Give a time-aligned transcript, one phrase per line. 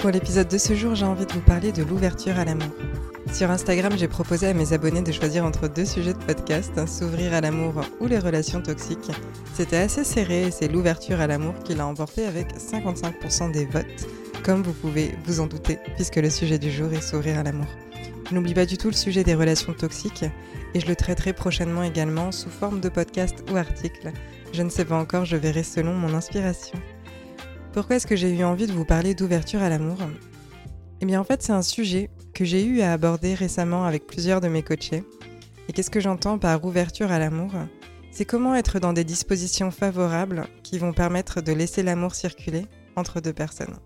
[0.00, 2.72] Pour l'épisode de ce jour, j'ai envie de vous parler de l'ouverture à l'amour.
[3.34, 7.34] Sur Instagram, j'ai proposé à mes abonnés de choisir entre deux sujets de podcast, s'ouvrir
[7.34, 9.10] à l'amour ou les relations toxiques.
[9.52, 14.08] C'était assez serré et c'est l'ouverture à l'amour qui l'a emporté avec 55% des votes,
[14.42, 17.68] comme vous pouvez vous en douter, puisque le sujet du jour est s'ouvrir à l'amour.
[18.30, 20.24] Je n'oublie pas du tout le sujet des relations toxiques
[20.72, 24.12] et je le traiterai prochainement également sous forme de podcast ou article.
[24.54, 26.78] Je ne sais pas encore, je verrai selon mon inspiration.
[27.72, 29.98] Pourquoi est-ce que j'ai eu envie de vous parler d'ouverture à l'amour?
[31.00, 34.40] Eh bien en fait c'est un sujet que j'ai eu à aborder récemment avec plusieurs
[34.40, 35.04] de mes coachés.
[35.68, 37.52] Et qu'est-ce que j'entends par ouverture à l'amour?
[38.10, 43.20] C'est comment être dans des dispositions favorables qui vont permettre de laisser l'amour circuler entre
[43.20, 43.78] deux personnes.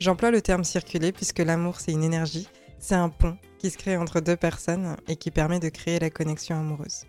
[0.00, 2.48] J'emploie le terme circuler puisque l'amour c'est une énergie,
[2.78, 6.08] c'est un pont qui se crée entre deux personnes et qui permet de créer la
[6.08, 7.02] connexion amoureuse.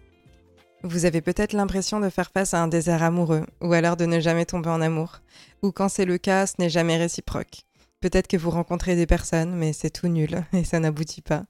[0.84, 4.20] Vous avez peut-être l'impression de faire face à un désert amoureux, ou alors de ne
[4.20, 5.22] jamais tomber en amour,
[5.62, 7.66] ou quand c'est le cas, ce n'est jamais réciproque.
[8.00, 11.46] Peut-être que vous rencontrez des personnes, mais c'est tout nul et ça n'aboutit pas.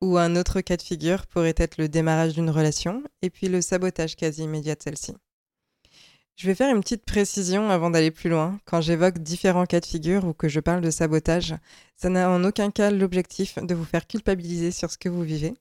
[0.00, 3.60] Ou un autre cas de figure pourrait être le démarrage d'une relation, et puis le
[3.60, 5.14] sabotage quasi immédiat de celle-ci.
[6.34, 8.58] Je vais faire une petite précision avant d'aller plus loin.
[8.64, 11.54] Quand j'évoque différents cas de figure ou que je parle de sabotage,
[11.96, 15.54] ça n'a en aucun cas l'objectif de vous faire culpabiliser sur ce que vous vivez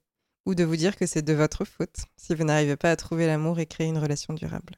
[0.45, 3.28] ou de vous dire que c'est de votre faute si vous n'arrivez pas à trouver
[3.28, 4.75] l'amour et créer une relation durable.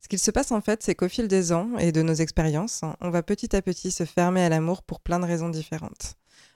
[0.00, 2.82] Ce qu'il se passe en fait, c'est qu'au fil des ans et de nos expériences,
[3.00, 6.14] on va petit à petit se fermer à l'amour pour plein de raisons différentes.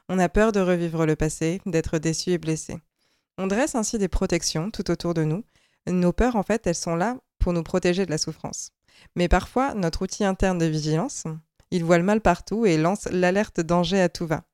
[0.09, 2.77] On a peur de revivre le passé, d'être déçu et blessé.
[3.39, 5.45] On dresse ainsi des protections tout autour de nous.
[5.87, 8.71] Nos peurs, en fait, elles sont là pour nous protéger de la souffrance.
[9.17, 11.25] Mais parfois, notre outil interne de vigilance,
[11.71, 14.45] il voit le mal partout et lance l'alerte danger à tout va.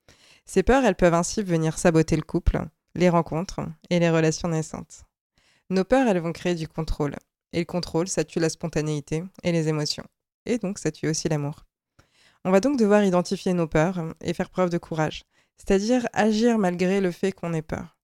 [0.46, 2.64] Ces peurs, elles peuvent ainsi venir saboter le couple,
[2.94, 5.04] les rencontres et les relations naissantes.
[5.70, 7.16] Nos peurs, elles vont créer du contrôle.
[7.52, 10.04] Et le contrôle, ça tue la spontanéité et les émotions.
[10.46, 11.64] Et donc, ça tue aussi l'amour.
[12.44, 15.24] On va donc devoir identifier nos peurs et faire preuve de courage,
[15.56, 17.98] c'est-à-dire agir malgré le fait qu'on ait peur.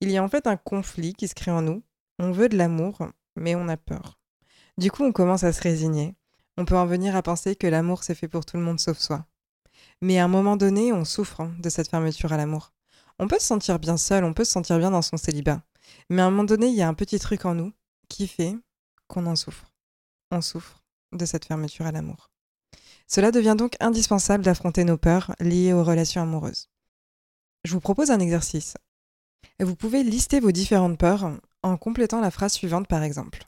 [0.00, 1.82] Il y a en fait un conflit qui se crée en nous.
[2.18, 2.98] On veut de l'amour,
[3.36, 4.18] mais on a peur.
[4.78, 6.14] Du coup, on commence à se résigner.
[6.56, 8.98] On peut en venir à penser que l'amour, c'est fait pour tout le monde sauf
[8.98, 9.26] soi.
[10.00, 12.72] Mais à un moment donné, on souffre de cette fermeture à l'amour.
[13.18, 15.62] On peut se sentir bien seul, on peut se sentir bien dans son célibat.
[16.08, 17.72] Mais à un moment donné, il y a un petit truc en nous
[18.08, 18.56] qui fait
[19.08, 19.72] qu'on en souffre.
[20.30, 20.82] On souffre
[21.12, 22.30] de cette fermeture à l'amour.
[23.06, 26.68] Cela devient donc indispensable d'affronter nos peurs liées aux relations amoureuses.
[27.64, 28.76] Je vous propose un exercice.
[29.58, 31.30] Vous pouvez lister vos différentes peurs
[31.62, 33.42] en complétant la phrase suivante par exemple.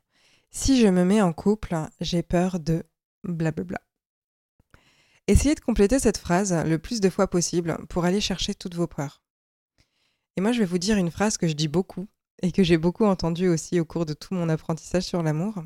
[0.50, 2.82] Si je me mets en couple, j'ai peur de
[3.24, 3.80] blablabla.
[5.28, 8.88] Essayez de compléter cette phrase le plus de fois possible pour aller chercher toutes vos
[8.88, 9.21] peurs.
[10.36, 12.06] Et moi, je vais vous dire une phrase que je dis beaucoup
[12.42, 15.62] et que j'ai beaucoup entendue aussi au cours de tout mon apprentissage sur l'amour.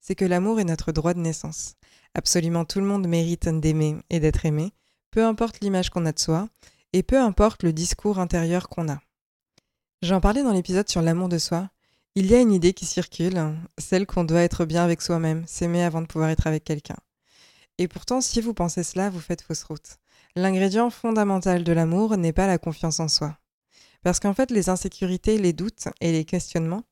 [0.00, 1.74] C'est que l'amour est notre droit de naissance.
[2.14, 4.72] Absolument tout le monde mérite d'aimer et d'être aimé,
[5.10, 6.48] peu importe l'image qu'on a de soi
[6.92, 9.00] et peu importe le discours intérieur qu'on a.
[10.02, 11.68] J'en parlais dans l'épisode sur l'amour de soi.
[12.14, 15.84] Il y a une idée qui circule, celle qu'on doit être bien avec soi-même, s'aimer
[15.84, 16.96] avant de pouvoir être avec quelqu'un.
[17.78, 19.98] Et pourtant, si vous pensez cela, vous faites fausse route.
[20.34, 23.39] L'ingrédient fondamental de l'amour n'est pas la confiance en soi.
[24.02, 26.84] Parce qu'en fait, les insécurités, les doutes et les questionnements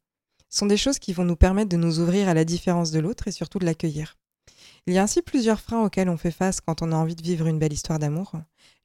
[0.48, 3.28] sont des choses qui vont nous permettre de nous ouvrir à la différence de l'autre
[3.28, 4.16] et surtout de l'accueillir.
[4.86, 7.22] Il y a ainsi plusieurs freins auxquels on fait face quand on a envie de
[7.22, 8.32] vivre une belle histoire d'amour.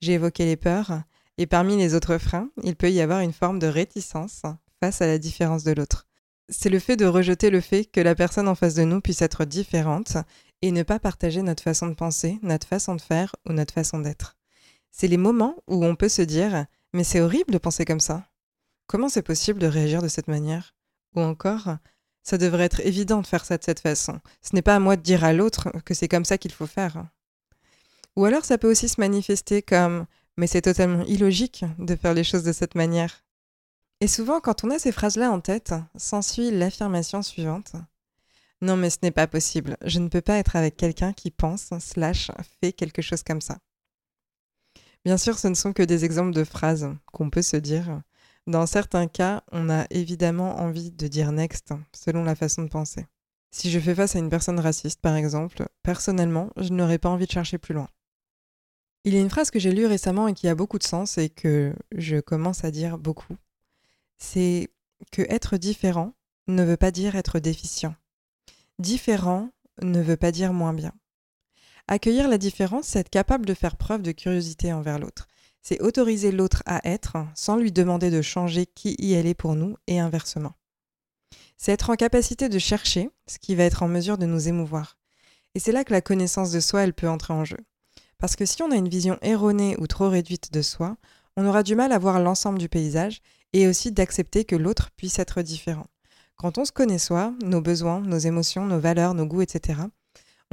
[0.01, 1.01] J'ai évoqué les peurs,
[1.37, 4.43] et parmi les autres freins, il peut y avoir une forme de réticence
[4.79, 6.07] face à la différence de l'autre.
[6.49, 9.21] C'est le fait de rejeter le fait que la personne en face de nous puisse
[9.21, 10.17] être différente
[10.61, 13.99] et ne pas partager notre façon de penser, notre façon de faire ou notre façon
[13.99, 14.35] d'être.
[14.91, 18.27] C'est les moments où on peut se dire mais c'est horrible de penser comme ça.
[18.87, 20.75] Comment c'est possible de réagir de cette manière?
[21.15, 21.77] Ou encore,
[22.23, 24.19] ça devrait être évident de faire ça de cette façon.
[24.41, 26.67] Ce n'est pas à moi de dire à l'autre que c'est comme ça qu'il faut
[26.67, 27.05] faire.
[28.15, 30.05] Ou alors ça peut aussi se manifester comme
[30.37, 33.23] mais c'est totalement illogique de faire les choses de cette manière.
[34.01, 37.73] Et souvent, quand on a ces phrases-là en tête, s'ensuit l'affirmation suivante.
[38.61, 41.69] Non mais ce n'est pas possible, je ne peux pas être avec quelqu'un qui pense,
[41.79, 42.31] slash,
[42.61, 43.59] fait quelque chose comme ça.
[45.05, 48.01] Bien sûr, ce ne sont que des exemples de phrases qu'on peut se dire.
[48.47, 53.05] Dans certains cas, on a évidemment envie de dire next selon la façon de penser.
[53.51, 57.27] Si je fais face à une personne raciste, par exemple, personnellement, je n'aurais pas envie
[57.27, 57.87] de chercher plus loin.
[59.05, 61.17] Il y a une phrase que j'ai lue récemment et qui a beaucoup de sens
[61.17, 63.35] et que je commence à dire beaucoup.
[64.17, 64.71] C'est
[65.11, 66.13] que être différent
[66.47, 67.95] ne veut pas dire être déficient.
[68.79, 69.49] Différent
[69.81, 70.93] ne veut pas dire moins bien.
[71.87, 75.27] Accueillir la différence, c'est être capable de faire preuve de curiosité envers l'autre.
[75.61, 79.55] C'est autoriser l'autre à être sans lui demander de changer qui y elle est pour
[79.55, 80.53] nous et inversement.
[81.57, 84.97] C'est être en capacité de chercher ce qui va être en mesure de nous émouvoir.
[85.55, 87.59] Et c'est là que la connaissance de soi, elle peut entrer en jeu.
[88.17, 90.97] Parce que si on a une vision erronée ou trop réduite de soi,
[91.35, 93.21] on aura du mal à voir l'ensemble du paysage
[93.53, 95.87] et aussi d'accepter que l'autre puisse être différent.
[96.35, 99.81] Quand on se connaît soi, nos besoins, nos émotions, nos valeurs, nos goûts, etc.,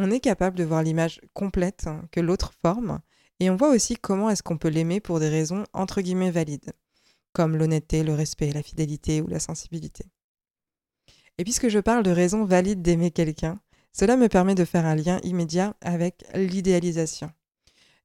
[0.01, 3.01] on est capable de voir l'image complète que l'autre forme
[3.39, 6.73] et on voit aussi comment est-ce qu'on peut l'aimer pour des raisons entre guillemets valides,
[7.35, 10.05] comme l'honnêteté, le respect, la fidélité ou la sensibilité.
[11.37, 13.61] Et puisque je parle de raisons valides d'aimer quelqu'un,
[13.93, 17.31] cela me permet de faire un lien immédiat avec l'idéalisation.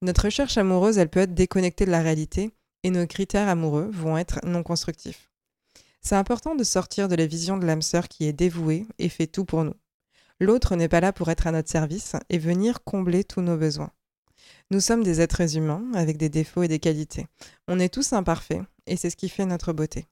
[0.01, 2.51] Notre recherche amoureuse, elle peut être déconnectée de la réalité
[2.83, 5.29] et nos critères amoureux vont être non constructifs.
[6.01, 9.27] C'est important de sortir de la vision de l'âme sœur qui est dévouée et fait
[9.27, 9.75] tout pour nous.
[10.39, 13.91] L'autre n'est pas là pour être à notre service et venir combler tous nos besoins.
[14.71, 17.27] Nous sommes des êtres humains avec des défauts et des qualités.
[17.67, 20.07] On est tous imparfaits et c'est ce qui fait notre beauté.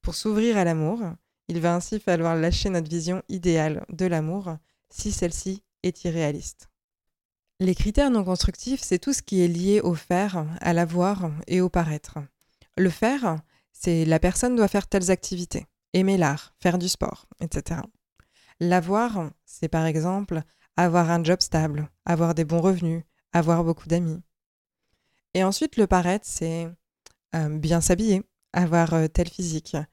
[0.00, 1.02] Pour s'ouvrir à l'amour,
[1.48, 4.56] il va ainsi falloir lâcher notre vision idéale de l'amour
[4.90, 6.68] si celle-ci est irréaliste.
[7.60, 11.60] Les critères non constructifs, c'est tout ce qui est lié au faire, à l'avoir et
[11.60, 12.18] au paraître.
[12.76, 13.40] Le faire,
[13.72, 17.80] c'est la personne doit faire telles activités, aimer l'art, faire du sport, etc.
[18.60, 20.42] L'avoir, c'est par exemple
[20.76, 23.02] avoir un job stable, avoir des bons revenus,
[23.32, 24.22] avoir beaucoup d'amis.
[25.34, 26.68] Et ensuite, le paraître, c'est
[27.34, 28.22] euh, bien s'habiller,
[28.52, 29.84] avoir euh, tel physique, euh,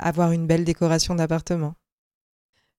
[0.00, 1.74] avoir une belle décoration d'appartement.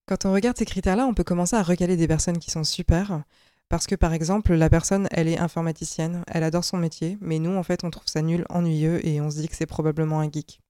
[0.06, 3.24] Quand on regarde ces critères-là, on peut commencer à recaler des personnes qui sont super,
[3.69, 7.56] parce que par exemple, la personne, elle est informaticienne, elle adore son métier, mais nous,
[7.56, 10.31] en fait, on trouve ça nul, ennuyeux, et on se dit que c'est probablement un
[10.31, 10.62] geek.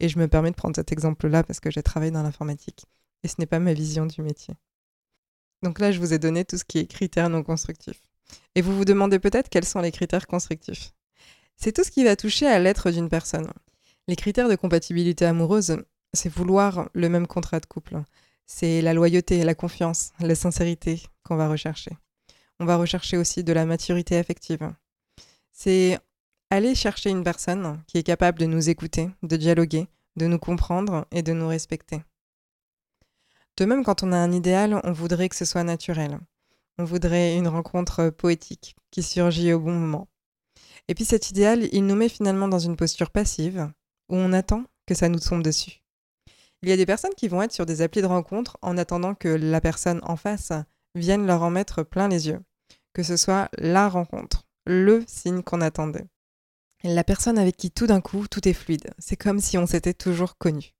[0.00, 2.86] Et je me permets de prendre cet exemple-là parce que j'ai travaillé dans l'informatique,
[3.22, 4.54] et ce n'est pas ma vision du métier.
[5.62, 8.00] Donc là, je vous ai donné tout ce qui est critères non constructifs.
[8.54, 10.92] Et vous vous demandez peut-être quels sont les critères constructifs.
[11.56, 13.50] C'est tout ce qui va toucher à l'être d'une personne.
[14.06, 15.78] Les critères de compatibilité amoureuse,
[16.12, 18.00] c'est vouloir le même contrat de couple.
[18.46, 21.90] C'est la loyauté, la confiance, la sincérité qu'on va rechercher.
[22.60, 24.72] On va rechercher aussi de la maturité affective.
[25.52, 25.98] C'est
[26.50, 29.86] aller chercher une personne qui est capable de nous écouter, de dialoguer,
[30.16, 32.00] de nous comprendre et de nous respecter.
[33.58, 36.20] De même, quand on a un idéal, on voudrait que ce soit naturel.
[36.78, 40.06] On voudrait une rencontre poétique qui surgit au bon moment.
[40.86, 43.68] Et puis cet idéal, il nous met finalement dans une posture passive,
[44.08, 45.82] où on attend que ça nous tombe dessus.
[46.62, 49.16] Il y a des personnes qui vont être sur des applis de rencontre en attendant
[49.16, 50.52] que la personne en face
[50.94, 52.40] vienne leur en mettre plein les yeux.
[52.92, 56.06] Que ce soit la rencontre, le signe qu'on attendait.
[56.84, 58.94] La personne avec qui tout d'un coup tout est fluide.
[59.00, 60.77] C'est comme si on s'était toujours connu.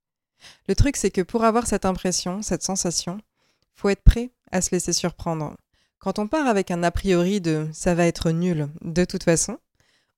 [0.69, 3.19] Le truc, c'est que pour avoir cette impression, cette sensation,
[3.75, 5.57] faut être prêt à se laisser surprendre.
[5.99, 9.59] Quand on part avec un a priori de ça va être nul de toute façon,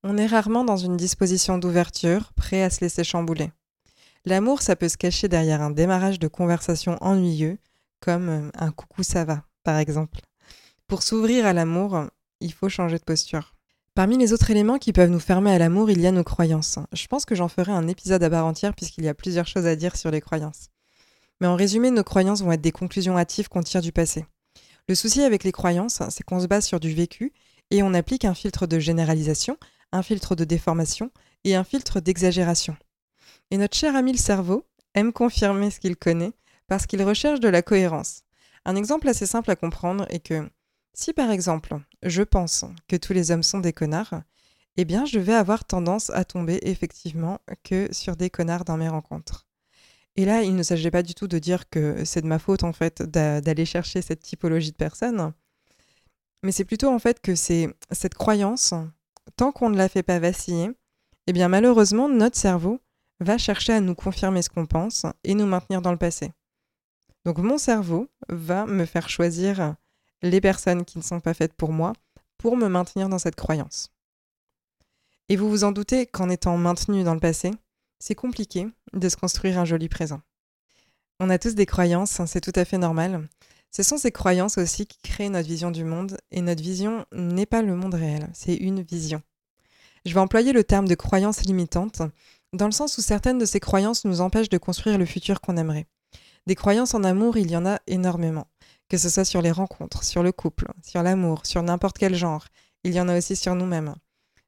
[0.02, 3.50] on est rarement dans une disposition d'ouverture, prêt à se laisser chambouler.
[4.24, 7.58] L'amour, ça peut se cacher derrière un démarrage de conversation ennuyeux,
[8.00, 10.20] comme euh, un coucou ça va, par exemple.
[10.86, 12.06] Pour s'ouvrir à l'amour,
[12.40, 13.54] il faut changer de posture.
[14.00, 16.78] Parmi les autres éléments qui peuvent nous fermer à l'amour, il y a nos croyances.
[16.94, 19.66] Je pense que j'en ferai un épisode à part entière puisqu'il y a plusieurs choses
[19.66, 20.70] à dire sur les croyances.
[21.38, 24.24] Mais en résumé, nos croyances vont être des conclusions hâtives qu'on tire du passé.
[24.88, 27.34] Le souci avec les croyances, c'est qu'on se base sur du vécu
[27.70, 29.58] et on applique un filtre de généralisation,
[29.92, 31.10] un filtre de déformation
[31.44, 32.78] et un filtre d'exagération.
[33.50, 34.64] Et notre cher ami le cerveau
[34.94, 36.32] aime confirmer ce qu'il connaît
[36.68, 38.22] parce qu'il recherche de la cohérence.
[38.64, 40.48] Un exemple assez simple à comprendre est que
[40.94, 44.22] si par exemple je pense que tous les hommes sont des connards,
[44.76, 48.88] eh bien je vais avoir tendance à tomber effectivement que sur des connards dans mes
[48.88, 49.46] rencontres.
[50.16, 52.64] Et là, il ne s'agit pas du tout de dire que c'est de ma faute
[52.64, 55.32] en fait d'aller chercher cette typologie de personnes,
[56.42, 58.74] mais c'est plutôt en fait que c'est cette croyance,
[59.36, 60.70] tant qu'on ne la fait pas vaciller,
[61.26, 62.80] eh bien malheureusement notre cerveau
[63.20, 66.32] va chercher à nous confirmer ce qu'on pense et nous maintenir dans le passé.
[67.24, 69.76] Donc mon cerveau va me faire choisir
[70.22, 71.92] les personnes qui ne sont pas faites pour moi
[72.38, 73.92] pour me maintenir dans cette croyance.
[75.28, 77.52] Et vous vous en doutez qu'en étant maintenu dans le passé,
[77.98, 80.20] c'est compliqué de se construire un joli présent.
[81.20, 83.28] On a tous des croyances, hein, c'est tout à fait normal.
[83.70, 87.46] Ce sont ces croyances aussi qui créent notre vision du monde, et notre vision n'est
[87.46, 89.22] pas le monde réel, c'est une vision.
[90.06, 92.02] Je vais employer le terme de croyance limitante
[92.52, 95.56] dans le sens où certaines de ces croyances nous empêchent de construire le futur qu'on
[95.56, 95.86] aimerait.
[96.46, 98.48] Des croyances en amour, il y en a énormément,
[98.90, 102.44] que ce soit sur les rencontres, sur le couple, sur l'amour, sur n'importe quel genre.
[102.82, 103.94] il y en a aussi sur nous-mêmes.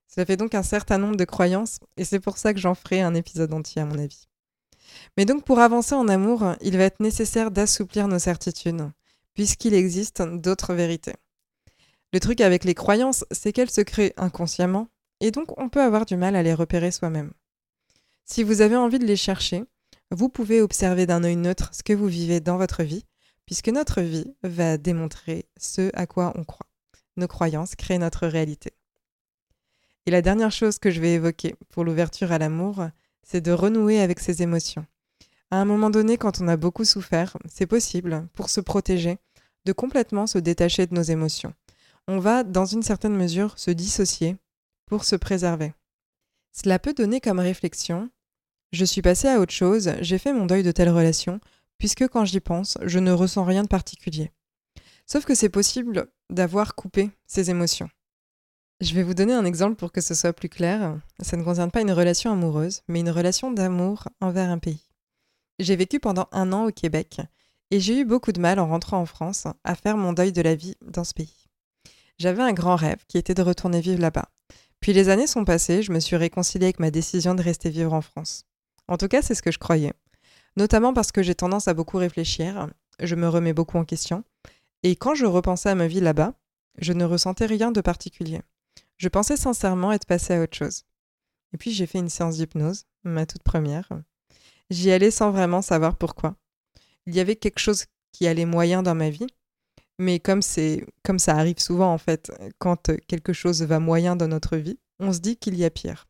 [0.08, 3.00] Ça fait donc un certain nombre de croyances, et c'est pour ça que j'en ferai
[3.00, 4.28] un épisode entier à mon avis.
[5.16, 8.90] Mais donc pour avancer en amour, il va être nécessaire d'assouplir nos certitudes,
[9.32, 11.14] puisqu'il existe d'autres vérités.
[12.12, 14.88] Le truc avec les croyances, c'est qu'elles se créent inconsciemment,
[15.20, 17.32] et donc on peut avoir du mal à les repérer soi-même.
[18.24, 19.64] Si vous avez envie de les chercher,
[20.10, 23.04] vous pouvez observer d'un œil neutre ce que vous vivez dans votre vie,
[23.46, 26.66] puisque notre vie va démontrer ce à quoi on croit.
[27.16, 28.72] Nos croyances créent notre réalité.
[30.06, 32.86] Et la dernière chose que je vais évoquer pour l'ouverture à l'amour,
[33.22, 34.86] c'est de renouer avec ses émotions.
[35.50, 39.18] À un moment donné, quand on a beaucoup souffert, c'est possible, pour se protéger,
[39.64, 41.54] de complètement se détacher de nos émotions.
[42.08, 44.36] On va, dans une certaine mesure, se dissocier
[44.86, 45.72] pour se préserver.
[46.52, 48.10] Cela peut donner comme réflexion
[48.72, 51.38] Je suis passé à autre chose, j'ai fait mon deuil de telle relation,
[51.82, 54.30] puisque quand j'y pense, je ne ressens rien de particulier.
[55.04, 57.88] Sauf que c'est possible d'avoir coupé ses émotions.
[58.80, 60.96] Je vais vous donner un exemple pour que ce soit plus clair.
[61.18, 64.92] Ça ne concerne pas une relation amoureuse, mais une relation d'amour envers un pays.
[65.58, 67.20] J'ai vécu pendant un an au Québec
[67.72, 70.40] et j'ai eu beaucoup de mal en rentrant en France à faire mon deuil de
[70.40, 71.48] la vie dans ce pays.
[72.16, 74.28] J'avais un grand rêve qui était de retourner vivre là-bas.
[74.78, 77.92] Puis les années sont passées, je me suis réconciliée avec ma décision de rester vivre
[77.92, 78.44] en France.
[78.86, 79.94] En tout cas, c'est ce que je croyais.
[80.56, 82.68] Notamment parce que j'ai tendance à beaucoup réfléchir,
[83.00, 84.24] je me remets beaucoup en question,
[84.82, 86.34] et quand je repensais à ma vie là-bas,
[86.78, 88.42] je ne ressentais rien de particulier.
[88.96, 90.84] Je pensais sincèrement être passée à autre chose.
[91.52, 93.88] Et puis j'ai fait une séance d'hypnose, ma toute première.
[94.70, 96.36] J'y allais sans vraiment savoir pourquoi.
[97.06, 99.26] Il y avait quelque chose qui allait moyen dans ma vie,
[99.98, 104.28] mais comme c'est comme ça arrive souvent en fait, quand quelque chose va moyen dans
[104.28, 106.08] notre vie, on se dit qu'il y a pire.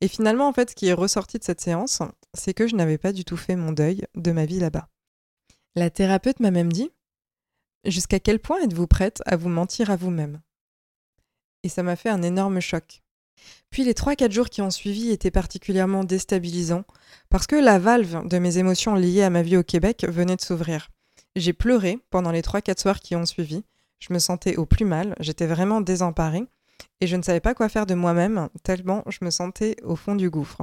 [0.00, 2.00] Et finalement en fait, ce qui est ressorti de cette séance,
[2.34, 4.88] c'est que je n'avais pas du tout fait mon deuil de ma vie là-bas.
[5.74, 6.90] La thérapeute m'a même dit
[7.84, 10.40] Jusqu'à quel point êtes-vous prête à vous mentir à vous-même?
[11.62, 13.02] Et ça m'a fait un énorme choc.
[13.70, 16.84] Puis les 3-4 jours qui ont suivi étaient particulièrement déstabilisants
[17.28, 20.40] parce que la valve de mes émotions liées à ma vie au Québec venait de
[20.40, 20.90] s'ouvrir.
[21.36, 23.64] J'ai pleuré pendant les 3-4 soirs qui ont suivi.
[24.00, 26.46] Je me sentais au plus mal, j'étais vraiment désemparée
[27.00, 30.14] et je ne savais pas quoi faire de moi-même tellement je me sentais au fond
[30.14, 30.62] du gouffre.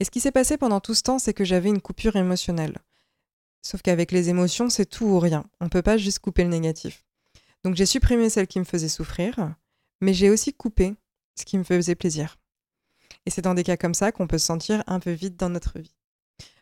[0.00, 2.78] Et ce qui s'est passé pendant tout ce temps, c'est que j'avais une coupure émotionnelle.
[3.62, 5.44] Sauf qu'avec les émotions, c'est tout ou rien.
[5.60, 7.04] On ne peut pas juste couper le négatif.
[7.62, 9.54] Donc j'ai supprimé celle qui me faisait souffrir,
[10.00, 10.94] mais j'ai aussi coupé
[11.38, 12.38] ce qui me faisait plaisir.
[13.26, 15.50] Et c'est dans des cas comme ça qu'on peut se sentir un peu vide dans
[15.50, 15.94] notre vie.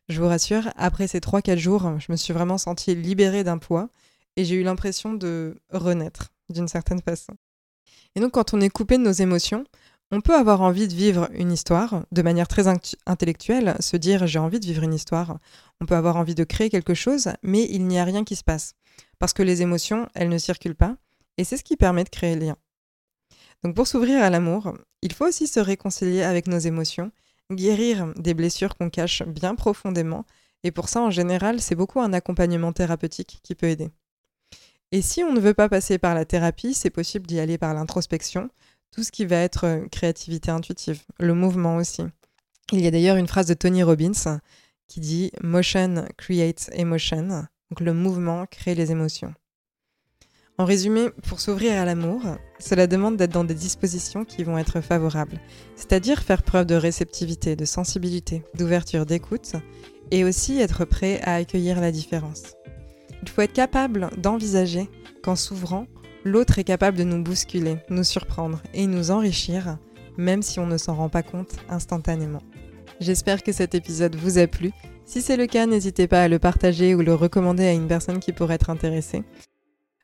[0.09, 3.89] Je vous rassure, après ces 3-4 jours, je me suis vraiment sentie libérée d'un poids
[4.37, 7.35] et j'ai eu l'impression de renaître d'une certaine façon.
[8.15, 9.65] Et donc quand on est coupé de nos émotions,
[10.13, 12.67] on peut avoir envie de vivre une histoire de manière très
[13.07, 15.39] intellectuelle, se dire j'ai envie de vivre une histoire.
[15.81, 18.43] On peut avoir envie de créer quelque chose, mais il n'y a rien qui se
[18.43, 18.75] passe.
[19.21, 20.97] Parce que les émotions, elles ne circulent pas,
[21.39, 22.57] et c'est ce qui permet de créer le lien.
[23.63, 27.13] Donc pour s'ouvrir à l'amour, il faut aussi se réconcilier avec nos émotions,
[27.53, 30.25] guérir des blessures qu'on cache bien profondément,
[30.65, 33.91] et pour ça en général c'est beaucoup un accompagnement thérapeutique qui peut aider.
[34.93, 37.75] Et si on ne veut pas passer par la thérapie, c'est possible d'y aller par
[37.75, 38.51] l'introspection,
[38.91, 42.03] tout ce qui va être euh, créativité intuitive, le mouvement aussi.
[42.73, 44.41] Il y a d'ailleurs une phrase de Tony Robbins
[44.89, 49.33] qui dit Motion creates emotion, donc le mouvement crée les émotions.
[50.59, 52.23] En résumé, pour s'ouvrir à l'amour,
[52.59, 55.41] cela demande d'être dans des dispositions qui vont être favorables,
[55.75, 59.53] c'est-à-dire faire preuve de réceptivité, de sensibilité, d'ouverture, d'écoute,
[60.11, 62.57] et aussi être prêt à accueillir la différence.
[63.23, 64.89] Il faut être capable d'envisager
[65.23, 65.87] qu'en s'ouvrant,
[66.25, 69.79] l'autre est capable de nous bousculer, nous surprendre et nous enrichir,
[70.17, 72.43] même si on ne s'en rend pas compte instantanément.
[73.01, 74.73] J'espère que cet épisode vous a plu.
[75.07, 78.21] Si c'est le cas, n'hésitez pas à le partager ou le recommander à une personne
[78.21, 79.23] qui pourrait être intéressée.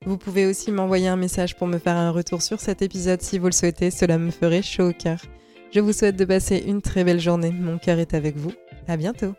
[0.05, 3.39] Vous pouvez aussi m'envoyer un message pour me faire un retour sur cet épisode si
[3.39, 5.21] vous le souhaitez, cela me ferait chaud au cœur.
[5.73, 8.53] Je vous souhaite de passer une très belle journée, mon cœur est avec vous.
[8.89, 9.35] À bientôt